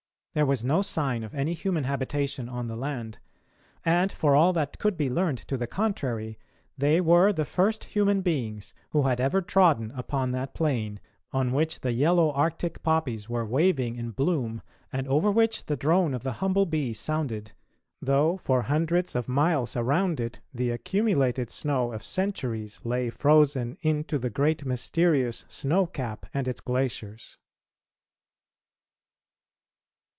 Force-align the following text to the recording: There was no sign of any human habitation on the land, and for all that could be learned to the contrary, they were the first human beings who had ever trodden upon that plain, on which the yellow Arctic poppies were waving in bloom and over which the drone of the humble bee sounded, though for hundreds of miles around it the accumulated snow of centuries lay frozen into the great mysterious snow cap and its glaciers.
There 0.33 0.45
was 0.45 0.63
no 0.63 0.81
sign 0.81 1.25
of 1.25 1.35
any 1.35 1.51
human 1.51 1.83
habitation 1.83 2.47
on 2.47 2.67
the 2.67 2.77
land, 2.77 3.19
and 3.83 4.09
for 4.13 4.33
all 4.33 4.53
that 4.53 4.79
could 4.79 4.95
be 4.95 5.09
learned 5.09 5.39
to 5.39 5.57
the 5.57 5.67
contrary, 5.67 6.39
they 6.77 7.01
were 7.01 7.33
the 7.33 7.43
first 7.43 7.83
human 7.83 8.21
beings 8.21 8.73
who 8.91 9.01
had 9.07 9.19
ever 9.19 9.41
trodden 9.41 9.91
upon 9.93 10.31
that 10.31 10.53
plain, 10.53 11.01
on 11.33 11.51
which 11.51 11.81
the 11.81 11.91
yellow 11.91 12.31
Arctic 12.31 12.81
poppies 12.81 13.27
were 13.27 13.45
waving 13.45 13.97
in 13.97 14.11
bloom 14.11 14.61
and 14.93 15.05
over 15.09 15.29
which 15.29 15.65
the 15.65 15.75
drone 15.75 16.13
of 16.13 16.23
the 16.23 16.31
humble 16.39 16.65
bee 16.65 16.93
sounded, 16.93 17.51
though 18.01 18.37
for 18.37 18.61
hundreds 18.61 19.15
of 19.17 19.27
miles 19.27 19.75
around 19.75 20.21
it 20.21 20.39
the 20.53 20.69
accumulated 20.69 21.49
snow 21.49 21.91
of 21.91 22.03
centuries 22.05 22.79
lay 22.85 23.09
frozen 23.09 23.75
into 23.81 24.17
the 24.17 24.29
great 24.29 24.63
mysterious 24.63 25.43
snow 25.49 25.85
cap 25.85 26.25
and 26.33 26.47
its 26.47 26.61
glaciers. 26.61 27.37